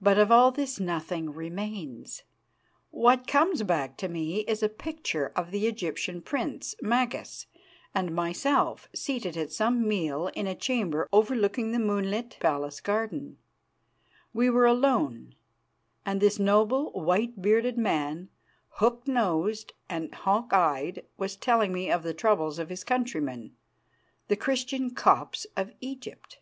[0.00, 2.22] But of all this nothing remains.
[2.90, 7.48] What comes back to me is a picture of the Egyptian prince, Magas,
[7.92, 13.38] and myself seated at some meal in a chamber overlooking the moonlit palace garden.
[14.32, 15.34] We were alone,
[16.04, 18.28] and this noble, white bearded man,
[18.74, 23.56] hook nosed and hawk eyed, was telling me of the troubles of his countrymen,
[24.28, 26.38] the Christian Copts of Egypt.